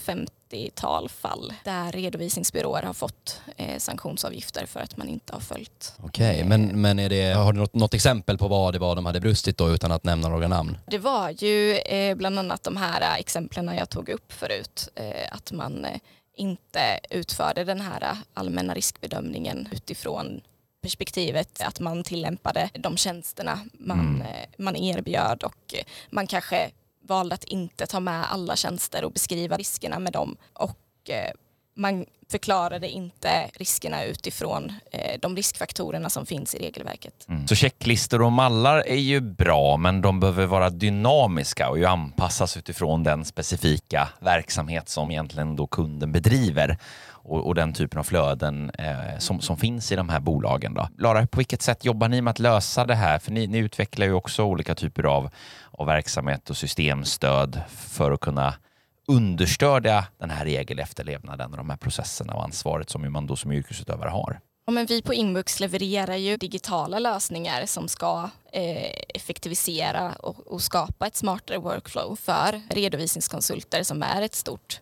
[0.50, 5.94] 50-tal fall där redovisningsbyråer har fått eh, sanktionsavgifter för att man inte har följt.
[6.02, 8.96] Okej, Eh, men, men är det, har du något, något exempel på vad det var
[8.96, 10.78] de hade brustit då utan att nämna några namn?
[10.86, 14.88] Det var ju eh, bland annat de här eh, exemplen jag tog upp förut.
[14.94, 15.98] Eh, att man eh,
[16.36, 20.40] inte utförde den här allmänna riskbedömningen utifrån
[20.82, 24.26] perspektivet att man tillämpade de tjänsterna man, Mm.
[24.58, 25.74] man erbjöd och
[26.10, 26.70] man kanske
[27.06, 31.30] valde att inte ta med alla tjänster och beskriva riskerna med dem och eh,
[31.76, 37.26] man förklarade inte riskerna utifrån eh, de riskfaktorerna som finns i regelverket.
[37.28, 37.48] Mm.
[37.48, 42.56] Så checklistor och mallar är ju bra, men de behöver vara dynamiska och ju anpassas
[42.56, 46.78] utifrån den specifika verksamhet som egentligen då kunden bedriver
[47.24, 50.74] och, och den typen av flöden eh, som, som finns i de här bolagen.
[50.74, 50.88] Då.
[50.98, 53.18] Lara, på vilket sätt jobbar ni med att lösa det här?
[53.18, 55.30] För ni, ni utvecklar ju också olika typer av,
[55.70, 58.54] av verksamhet och systemstöd för att kunna
[59.08, 64.10] understödja den här regelefterlevnaden och de här processerna och ansvaret som man då som yrkesutövare
[64.10, 64.40] har.
[64.66, 70.62] Ja, men vi på Inbux levererar ju digitala lösningar som ska eh, effektivisera och, och
[70.62, 74.80] skapa ett smartare workflow för redovisningskonsulter som är ett stort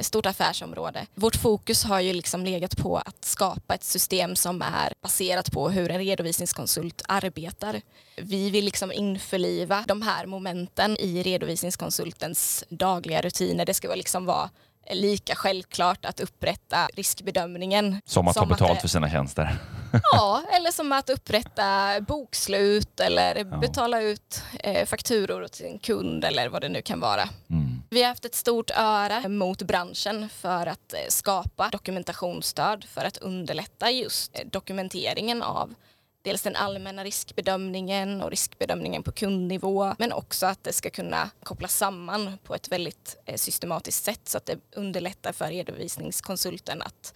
[0.00, 1.06] stort affärsområde.
[1.14, 5.68] Vårt fokus har ju liksom legat på att skapa ett system som är baserat på
[5.70, 7.80] hur en redovisningskonsult arbetar.
[8.16, 13.64] Vi vill liksom införliva de här momenten i redovisningskonsultens dagliga rutiner.
[13.66, 14.50] Det ska väl liksom vara
[14.90, 19.56] lika självklart att upprätta riskbedömningen Som att ta Som att betalt det- för sina tjänster.
[20.12, 26.48] Ja, eller som att upprätta bokslut eller betala ut eh, fakturor till en kund eller
[26.48, 27.28] vad det nu kan vara.
[27.50, 27.71] Mm.
[27.92, 33.16] Vi har haft ett stort öra mot branschen för att eh, skapa dokumentationsstöd för att
[33.16, 35.74] underlätta just eh, dokumenteringen av
[36.22, 41.76] dels den allmänna riskbedömningen och riskbedömningen på kundnivå men också att det ska kunna kopplas
[41.76, 47.14] samman på ett väldigt eh, systematiskt sätt så att det underlättar för redovisningskonsulten att,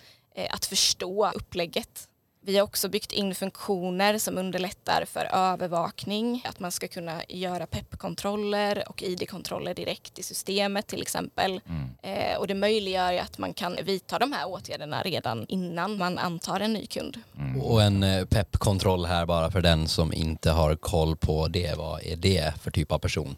[0.50, 2.08] att förstå upplägget.
[2.46, 7.66] Vi har också byggt in funktioner som underlättar för övervakning, att man ska kunna göra
[7.66, 11.61] PEP-kontroller och ID-kontroller direkt i systemet till exempel.
[12.02, 16.18] Eh, och det möjliggör ju att man kan vidta de här åtgärderna redan innan man
[16.18, 17.18] antar en ny kund.
[17.62, 21.78] Och en eh, PEP-kontroll här bara för den som inte har koll på det.
[21.78, 23.37] Vad är det för typ av person?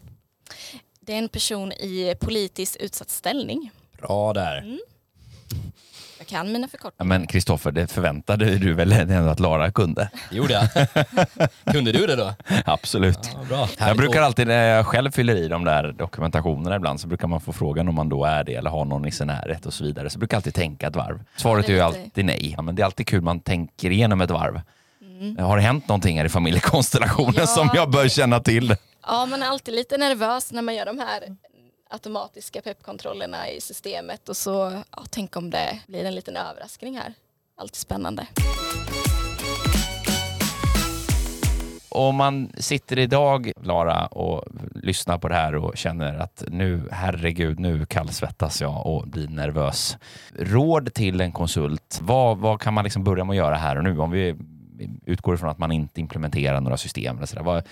[0.99, 3.71] Det är en person i politiskt utsatt ställning.
[3.97, 4.55] Bra där.
[4.55, 4.88] Jag
[6.29, 7.07] kan mina Ja, förkortningar.
[7.19, 10.09] men Kristoffer, det förväntade du väl ändå att Lara kunde?
[10.29, 10.87] Det gjorde jag.
[11.73, 12.33] Kunde du det då?
[12.65, 13.19] Absolut.
[13.33, 13.67] Ja, bra.
[13.79, 17.41] Jag brukar alltid när jag själv fyller i de där dokumentationerna ibland så brukar man
[17.41, 19.83] få frågan om man då är det eller har någon i sin närhet och så
[19.83, 20.09] vidare.
[20.09, 21.19] Så jag brukar alltid tänka ett varv.
[21.37, 21.85] Svaret det är ju jag.
[21.95, 22.53] alltid nej.
[22.57, 24.61] Ja, men det är alltid kul man tänker igenom ett varv.
[25.39, 27.47] Har det hänt någonting här i familjekonstellationen Ja.
[27.47, 28.75] som jag bör känna till?
[29.07, 31.19] Ja, man är alltid lite nervös när man gör de här
[31.89, 37.13] automatiska PEP-kontrollerna i systemet och så, ja, tänk om det blir en liten överraskning här.
[37.55, 38.27] Alltid spännande.
[41.89, 44.43] Om man sitter idag, Lara, och
[44.75, 49.97] lyssnar på det här och känner att nu, herregud, nu kallsvettas jag och blir nervös.
[50.37, 53.83] Råd till en konsult, vad, vad kan man liksom börja med att göra här och
[53.83, 53.99] nu?
[53.99, 54.35] Om vi
[55.05, 57.17] utgår ifrån att man inte implementerar några system.
[57.17, 57.43] Eller så där.
[57.43, 57.67] Vad,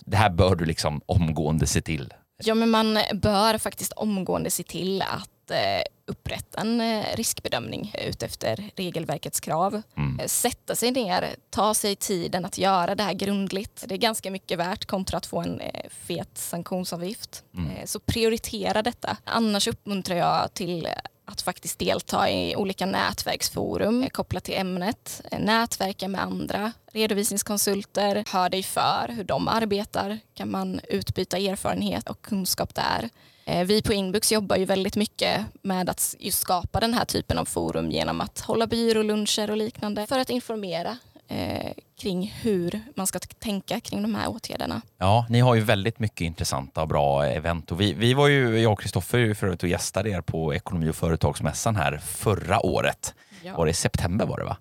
[0.00, 2.12] det här bör du liksom omgående se till.
[2.44, 8.70] Ja, men man bör faktiskt omgående se till att eh, upprätta en eh, riskbedömning utefter
[8.76, 9.82] regelverkets krav.
[9.96, 10.20] Mm.
[10.20, 13.84] Eh, Sätta sig ner, ta sig tiden att göra det här grundligt.
[13.86, 17.44] Det är ganska mycket värt kontra att få en fet sanktionsavgift.
[17.56, 17.86] Mm.
[17.86, 19.16] Så prioritera detta.
[19.24, 20.88] Annars uppmuntrar jag till
[21.32, 25.22] att faktiskt delta i olika nätverksforum kopplat till ämnet.
[25.32, 28.24] Eh, nätverka med andra redovisningskonsulter.
[28.28, 30.18] Hör dig för hur de arbetar.
[30.34, 33.08] Kan man utbyta erfarenhet och kunskap där.
[33.44, 37.38] Eh, vi på Inbux jobbar ju väldigt mycket med att just skapa den här typen
[37.38, 40.98] av forum genom att hålla byråluncher och liknande för att informera
[41.32, 44.82] eh, kring hur man ska tänka kring de här åtgärderna.
[44.98, 47.72] Ja, ni har ju väldigt mycket intressanta och bra event.
[47.72, 50.90] Och vi, vi var ju, jag och Kristoffer för övrigt och gästade er på Ekonomi
[50.90, 53.14] och företagsmässan här förra året.
[53.56, 54.56] Var det i september var det va?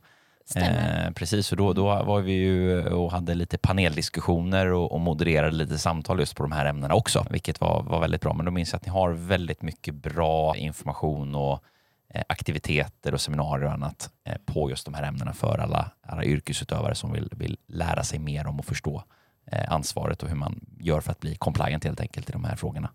[0.56, 5.56] Eh, precis, och då, då var vi ju och hade lite paneldiskussioner och, och modererade
[5.56, 8.34] lite samtal just på de här ämnena också, vilket var, var väldigt bra.
[8.34, 11.64] Men då minns jag att ni har väldigt mycket bra information och
[12.13, 16.24] Eh, aktiviteter och seminarier och annat eh, på just de här ämnena för alla, alla
[16.24, 19.04] yrkesutövare som vill, vill lära sig mer om och förstå
[19.52, 22.56] eh, ansvaret och hur man gör för att bli compliant helt enkelt i de här
[22.56, 22.89] frågorna.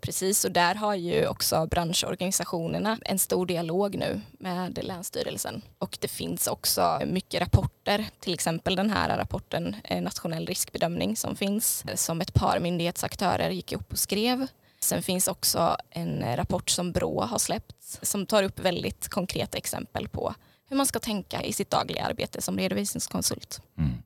[0.00, 5.62] Precis, och där har ju också branschorganisationerna en stor dialog nu med Länsstyrelsen.
[5.78, 11.84] Och det finns också mycket rapporter, till exempel den här rapporten Nationell riskbedömning som finns,
[11.94, 14.46] som ett par myndighetsaktörer gick ihop och skrev.
[14.82, 19.58] Sen finns också en eh, rapport som Brå har släppt som tar upp väldigt konkreta
[19.58, 20.34] exempel på
[20.68, 23.62] hur man ska tänka i sitt dagliga arbete som redovisningskonsult.
[23.78, 24.02] Mm.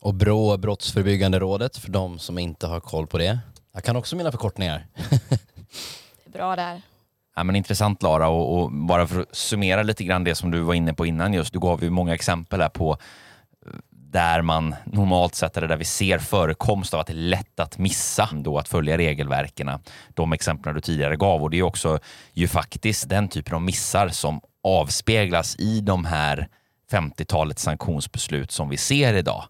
[0.00, 3.38] Och BRÅ, Brottsförebyggande rådet, för de som inte har koll på det.
[3.72, 4.86] Jag kan också mina förkortningar.
[6.24, 6.82] Det är bra där.
[7.36, 10.60] Ja, men intressant Lara och, och bara för att summera lite grann det som du
[10.60, 11.52] var inne på innan just.
[11.52, 12.98] Du gav ju många exempel här på
[14.14, 17.78] där man normalt sett eller där vi ser förekomst av att det är lätt att
[17.78, 19.70] missa då att följa regelverken.
[20.14, 21.98] De exemplen du tidigare gav och det är också
[22.32, 26.48] ju faktiskt den typen av missar som avspeglas i de här
[26.92, 29.44] 50-talet sanktionsbeslut som vi ser idag.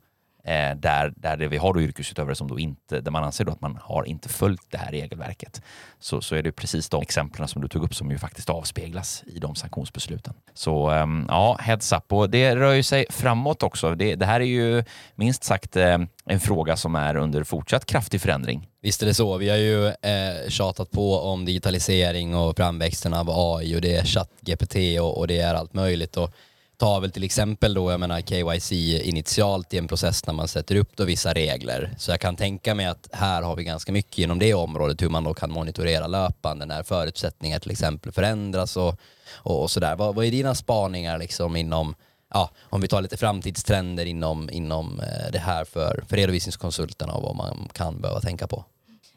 [0.47, 3.53] Eh, där, där det vi har då yrkesutövare som då inte, där man anser då
[3.53, 5.63] att man har inte följt det här regelverket.
[5.99, 9.25] Så, så är det precis de exemplen som du tog upp som ju faktiskt avspeglas
[9.27, 10.35] i de sanktionsbesluten.
[10.55, 12.13] Så eh, ja, heads up.
[12.13, 13.95] Och det rör ju sig framåt också.
[13.95, 18.21] Det, det här är ju minst sagt eh, en fråga som är under fortsatt kraftig
[18.21, 18.69] förändring.
[18.83, 19.37] Visst är det så.
[19.37, 24.05] Vi har ju eh, tjatat på om digitalisering och framväxten av AI och det är
[24.05, 26.17] ChatGPT och, och det är allt möjligt.
[26.17, 26.31] Och
[26.77, 30.77] ta väl till exempel då, jag menar KYC initialt i en process när man sätter
[30.77, 31.95] upp då vissa regler.
[31.99, 35.09] Så jag kan tänka mig att här har vi ganska mycket inom det området hur
[35.09, 38.97] man då kan monitorera löpande när förutsättningar till exempel förändras och,
[39.33, 39.97] och, och sådär.
[39.97, 41.95] Vad, vad är dina spaningar liksom inom
[42.35, 47.23] Ja, om vi tar lite framtidstrender inom, inom eh, det här för, för redovisningskonsulterna och
[47.23, 48.65] vad man kan behöva tänka på.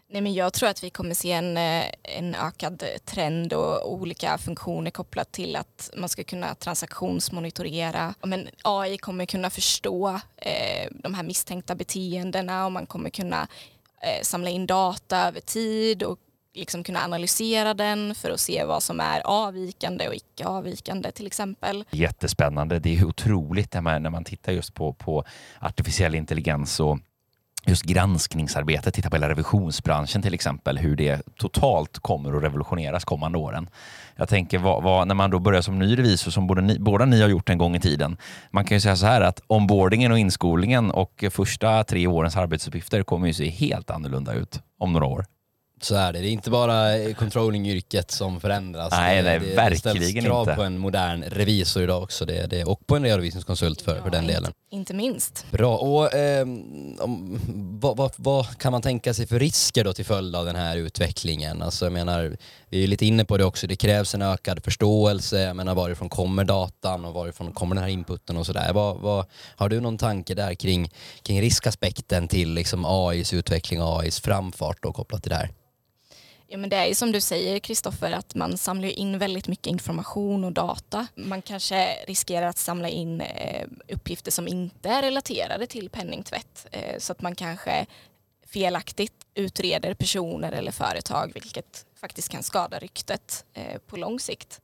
[0.10, 4.38] Nej, men jag tror att vi kommer se en, eh, en ökad trend och olika
[4.38, 8.14] funktioner kopplat till att man ska kunna transaktionsmonitorera.
[8.24, 13.48] Men AI kommer kunna förstå eh, de här misstänkta beteendena och man kommer kunna
[14.02, 16.20] eh, samla in data över tid och
[16.54, 21.28] liksom kunna analysera den för att se vad som är avvikande och icke avvikande till
[21.28, 21.86] exempel.
[21.92, 22.80] Jättespännande.
[22.80, 25.24] Det är otroligt när man, när man tittar just på, på
[25.60, 27.00] artificiell intelligens och
[27.68, 33.38] just granskningsarbetet, titta på hela revisionsbranschen till exempel, hur det totalt kommer att revolutioneras kommande
[33.38, 33.70] åren.
[34.16, 37.06] Jag tänker vad, vad, när man då börjar som ny revisor, som både ni, båda
[37.06, 38.18] ni har gjort en gång i tiden,
[38.52, 43.04] man kan ju säga så här att onboardingen och inskolningen och första tre årens arbetsuppgifter
[43.04, 45.26] kommer ju se helt annorlunda ut om några år.
[45.82, 46.20] Så är det.
[46.20, 48.92] Det är inte bara controlling-yrket som förändras.
[48.92, 50.56] Nej, det, nej, det, verkligen det ställs krav inte.
[50.56, 52.26] på en modern revisor idag också.
[52.26, 54.52] Det, det, och på en redovisningskonsult för, för den Ja, delen.
[54.70, 55.46] Inte, inte minst.
[55.52, 55.78] Bra.
[55.78, 56.42] Och, eh,
[57.00, 57.40] om,
[57.82, 60.78] vad, vad, vad kan man tänka sig för risker då till följd av den här
[60.78, 61.62] utvecklingen?
[61.62, 62.38] Alltså, jag menar,
[62.70, 63.68] vi är lite inne på det också.
[63.68, 65.42] Det krävs en ökad förståelse.
[65.42, 68.74] Jag menar, varifrån kommer datan och varifrån kommer den här inputen och sådär.
[68.74, 74.02] Vad, vad, har du någon tanke där kring, kring riskaspekten till liksom AIs utveckling och
[74.02, 75.52] AIs framfart då, kopplat till det här?
[76.50, 79.68] Ja, men det är ju som du säger Kristoffer att man samlar in väldigt mycket
[79.68, 81.08] information och data.
[81.16, 86.98] Man kanske riskerar att samla in eh, uppgifter som inte är relaterade till penningtvätt eh,
[87.00, 87.86] så att man kanske
[88.48, 94.62] felaktigt utreder personer eller företag vilket faktiskt kan skada ryktet eh, på lång sikt.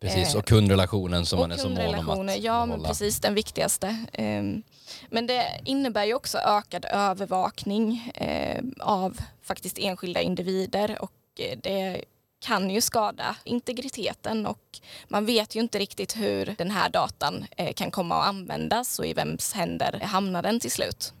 [0.00, 2.88] Precis, och kundrelationen som och man är så mån om att Ja, men behålla.
[2.88, 3.96] precis den viktigaste.
[4.12, 4.62] Ehm,
[5.10, 8.12] Men det innebär ju också ökad övervakning
[8.80, 12.04] av faktiskt enskilda individer och Eh, det
[12.40, 14.60] kan ju skada integriteten och
[15.08, 19.06] man vet ju inte riktigt hur den här datan eh, kan komma att användas och
[19.06, 21.14] i vems händer hamnar den till slut.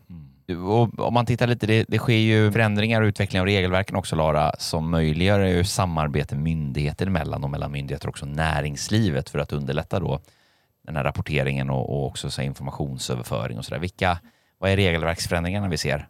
[0.48, 4.16] Och om man tittar lite, det, det sker ju förändringar och utveckling av regelverken också
[4.16, 9.52] Lara, som möjliggör ju samarbete myndigheter emellan och mellan myndigheter och också näringslivet för att
[9.52, 10.20] underlätta då
[10.82, 13.78] den här rapporteringen och, och också så här, informationsöverföring och sådär.
[13.78, 14.18] Vilka,
[14.58, 16.08] vad är regelverksförändringarna vi ser?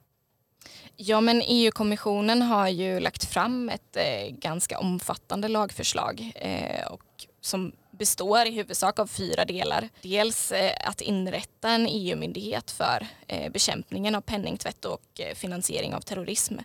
[1.01, 7.73] Ja, men EU-kommissionen har ju lagt fram ett eh, ganska omfattande lagförslag eh, och som
[7.91, 9.89] består i huvudsak av fyra delar.
[10.03, 16.01] Dels eh, att inrätta en EU-myndighet för eh, bekämpningen av penningtvätt och eh, finansiering av
[16.01, 16.59] terrorism.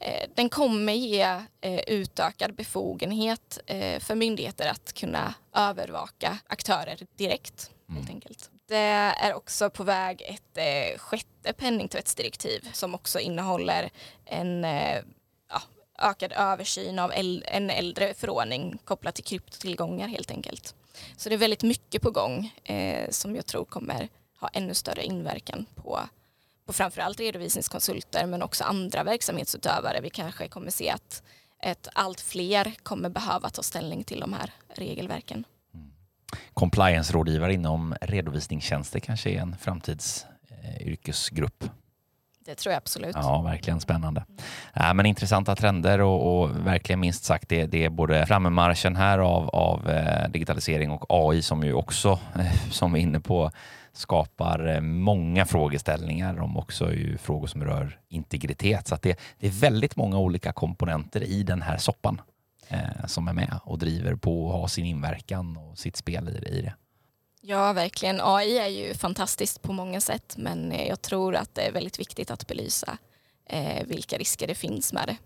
[0.00, 1.42] Eh, den kommer ge
[1.86, 3.58] utökad befogenhet
[3.98, 7.70] för myndigheter att kunna övervaka aktörer direkt.
[7.88, 8.50] Helt enkelt.
[8.74, 13.90] Det är också på väg ett eh, sjätte penningtvättsdirektiv som också innehåller
[14.24, 15.02] en eh,
[15.50, 15.62] ja,
[15.98, 17.12] ökad översyn av
[17.46, 20.74] en äldre förordning kopplat till kryptotillgångar helt enkelt.
[21.16, 24.08] Så det är väldigt mycket på gång eh, som jag tror kommer
[24.40, 26.00] ha ännu större inverkan på,
[26.66, 30.00] på framförallt redovisningskonsulter men också andra verksamhetsutövare.
[30.00, 31.22] Vi kanske kommer se att
[31.62, 35.44] ett allt fler kommer behöva ta ställning till de här regelverken.
[36.54, 40.26] Compliance-rådgivare inom redovisningstjänster kanske är en framtids
[40.74, 41.70] eh.
[42.46, 43.14] Det tror jag absolut.
[43.14, 44.24] Ja, verkligen spännande.
[44.72, 49.18] Ja, men intressanta trender och, och verkligen minst sagt det, det är både frammarschen här
[49.18, 53.50] av, av eh, digitalisering och AI som ju också, eh, som vi är inne på,
[53.92, 58.86] skapar många frågeställningar om också ju frågor som rör integritet.
[58.86, 62.20] Så det, det är väldigt många olika komponenter i den här soppan
[62.68, 66.40] eh, som är med och driver på och har sin inverkan och sitt spel i
[66.40, 66.48] det.
[66.48, 66.74] I det.
[67.40, 68.20] Ja, verkligen.
[68.22, 71.98] AI är ju fantastiskt på många sätt men eh, jag tror att det är väldigt
[71.98, 72.98] viktigt att belysa
[73.48, 75.16] eh, vilka risker det finns med det.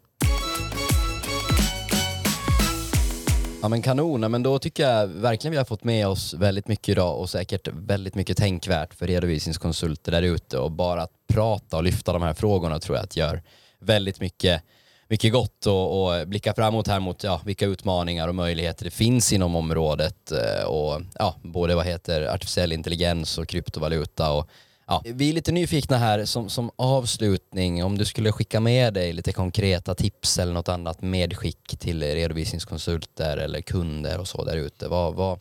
[3.62, 6.68] Ja men kanon, Ja, men då tycker jag verkligen vi har fått med oss väldigt
[6.68, 11.76] mycket idag och säkert väldigt mycket tänkvärt för redovisningskonsulter där ute och bara att prata
[11.76, 13.42] och lyfta de här frågorna tror jag att gör
[13.78, 14.62] väldigt mycket,
[15.08, 19.32] mycket gott och, och blicka framåt här mot ja, vilka utmaningar och möjligheter det finns
[19.32, 24.50] inom området eh, och ja, både vad heter artificiell intelligens och kryptovaluta och
[24.90, 29.12] Ja, vi är lite nyfikna här som, som avslutning om du skulle skicka med dig
[29.12, 34.88] lite konkreta tips eller något annat medskick till redovisningskonsulter eller kunder och så där ute.
[34.88, 35.38] Vad, vad,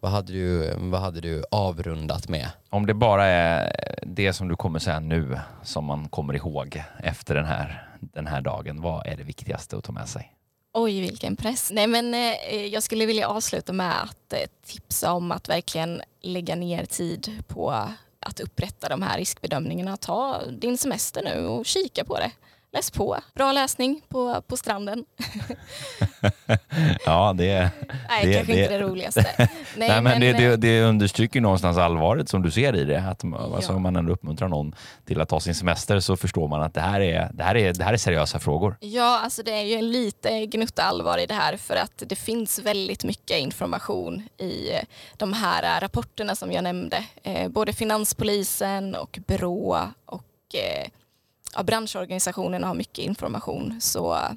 [0.00, 2.48] vad, hade du, vad hade du avrundat med?
[2.70, 7.34] Om det bara är det som du kommer säga nu som man kommer ihåg efter
[7.34, 10.36] den här, den här dagen, vad är det viktigaste att ta med sig?
[10.72, 11.70] Oj, vilken press.
[11.72, 16.54] Nej, men eh, jag skulle vilja avsluta med att eh, tipsa om att verkligen lägga
[16.54, 17.70] ner tid på
[18.20, 19.96] att upprätta de här riskbedömningarna.
[19.96, 22.30] Ta din semester nu och kika på det
[22.72, 23.16] läs på.
[23.34, 25.04] Bra läsning på, på stranden.
[27.06, 27.70] Ja, det,
[28.08, 29.26] Nej, Det- kanske det- inte det roligaste.
[29.38, 29.48] Nej,
[29.88, 33.00] nej, men det, eh, det, det understryker någonstans allvaret som du ser i det.
[33.00, 33.76] Att man- alltså, Ja.
[33.76, 34.74] om man ändå uppmuntrar någon
[35.06, 37.72] till att ta sin semester så förstår man att det här är, det här är,
[37.74, 38.76] det här är seriösa frågor.
[38.80, 42.16] Ja, alltså det är ju en lite gnutta allvar i det här för att det
[42.16, 44.80] finns väldigt mycket information i eh,
[45.16, 47.04] de här rapporterna som jag nämnde.
[47.22, 50.24] Eh, både Finanspolisen och Brå och
[51.54, 53.80] ja, branschorganisationerna har mycket information.
[53.80, 54.30] Så eh,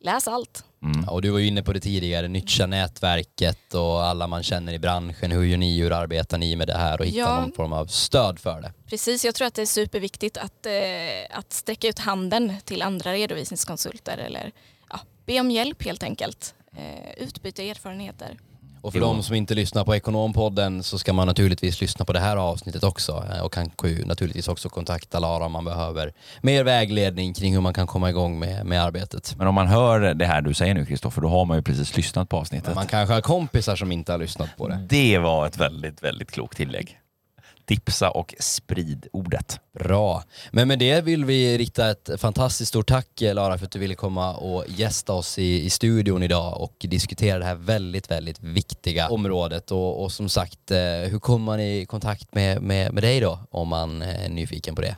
[0.00, 0.64] läs allt.
[0.82, 1.08] Mm.
[1.08, 4.78] Och du var ju inne på det tidigare, nyttja nätverket och alla man känner i
[4.78, 5.30] branschen.
[5.30, 7.40] Hur gör ni, hur arbetar ni med det här och hitta Ja.
[7.40, 8.72] någon form av stöd för det?
[8.86, 13.12] Precis, jag tror att det är superviktigt att, eh, att sträcka ut handen till andra
[13.12, 14.52] redovisningskonsulter eller
[14.90, 16.54] ja, be om hjälp helt enkelt.
[16.76, 18.38] Eh, utbyta erfarenheter.
[18.80, 19.06] Och för Jo.
[19.06, 22.84] de som inte lyssnar på Ekonompodden så ska man naturligtvis lyssna på det här avsnittet
[22.84, 23.70] också eh, och kan
[24.04, 28.38] naturligtvis också kontakta Lara om man behöver mer vägledning kring hur man kan komma igång
[28.38, 29.34] med, med arbetet.
[29.38, 31.96] Men om man hör det här du säger nu Kristoffer, då har man ju precis
[31.96, 32.66] lyssnat på avsnittet.
[32.66, 34.86] Men man kanske har kompisar som inte har lyssnat på det.
[34.88, 36.98] Det var ett väldigt, väldigt klokt tillägg.
[37.68, 39.60] Tipsa och sprid ordet.
[39.78, 40.22] Bra.
[40.50, 43.78] Men med det vill vi rikta ett fantastiskt stort tack eh, Lara för att du
[43.78, 48.42] ville komma och gästa oss i, i studion idag och diskutera det här väldigt, väldigt
[48.42, 49.70] viktiga området.
[49.70, 53.38] Och, och som sagt, eh, hur kommer man i kontakt med, med, med dig då
[53.50, 54.96] om man eh, är nyfiken på det?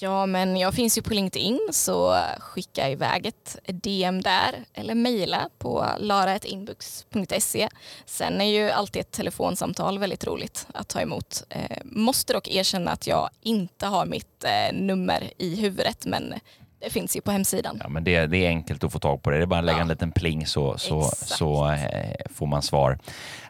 [0.00, 5.48] Ja, men jag finns ju på LinkedIn så skicka iväg ett DM där eller mejla
[5.58, 7.68] på lara.inbux.se.
[8.06, 11.44] Sen är ju alltid ett telefonsamtal väldigt roligt att ta emot.
[11.48, 16.34] Eh, måste dock erkänna att jag inte har mitt eh, nummer i huvudet men
[16.84, 17.78] det finns ju på hemsidan.
[17.82, 19.36] Ja, men det, det är enkelt att få tag på det.
[19.36, 19.82] Det är bara att lägga Ja.
[19.82, 21.28] en liten pling så, så, Exakt.
[21.28, 21.80] så eh,
[22.30, 22.98] får man svar.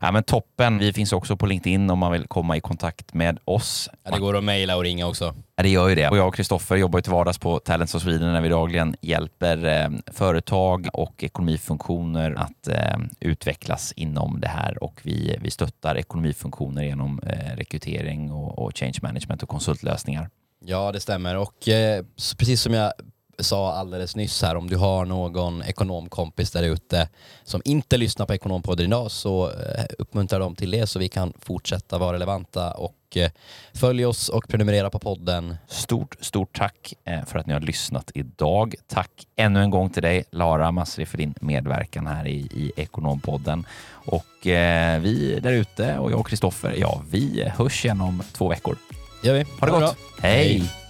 [0.01, 0.79] Ja, men toppen.
[0.79, 3.89] Vi finns också på LinkedIn om man vill komma i kontakt med oss.
[4.05, 5.35] Ja, det går att mejla och ringa också.
[5.57, 6.09] Ja, det gör ju det.
[6.09, 8.97] Och jag och Kristoffer jobbar ju till vardags på Talents of Sweden när vi dagligen
[9.01, 15.97] hjälper eh, företag och ekonomifunktioner att eh, utvecklas inom det här och vi, vi stöttar
[15.99, 20.31] ekonomifunktioner genom eh, rekrytering och, och change management och konsultlösningar.
[20.65, 21.37] Ja, det stämmer.
[21.37, 22.05] Och eh,
[22.39, 22.93] precis som jag
[23.39, 27.09] sa alldeles nyss här, om du har någon ekonomkompis där ute
[27.45, 31.33] som inte lyssnar på Ekonompodden idag så eh, uppmuntrar dem till det så vi kan
[31.39, 33.31] fortsätta vara relevanta och eh,
[33.75, 35.57] följ oss och prenumerera på podden.
[35.67, 38.75] Stort, stort tack eh, för att ni har lyssnat idag.
[38.87, 43.67] Tack ännu en gång till dig, Lara Masri, för din medverkan här i, i Ekonompodden.
[43.91, 48.77] Och vi där ute och jag och Kristoffer, ja, vi hörs igen om två veckor.
[49.23, 49.43] Gör vi.
[49.43, 49.81] Ha det bra.
[49.81, 49.97] gott!
[50.21, 50.59] Hej.
[50.59, 50.82] Hej.